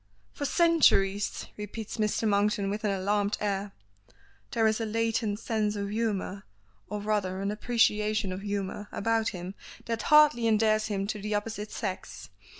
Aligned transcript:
"For 0.33 0.45
centuries!" 0.45 1.45
repeats 1.57 1.97
Mr. 1.97 2.27
Monkton 2.27 2.71
with 2.71 2.83
an 2.83 2.89
alarmed 2.89 3.37
air. 3.39 3.71
There 4.49 4.65
is 4.65 4.81
a 4.81 4.85
latent 4.87 5.37
sense 5.39 5.75
of 5.75 5.91
humor 5.91 6.41
(or 6.89 7.01
rather 7.01 7.39
an 7.39 7.51
appreciation 7.51 8.31
of 8.31 8.41
humor) 8.41 8.87
about 8.91 9.29
him 9.29 9.53
that 9.85 10.01
hardly 10.09 10.47
endears 10.47 10.87
him 10.87 11.05
to 11.05 11.21
the 11.21 11.35
opposite 11.35 11.69
sex. 11.71 12.31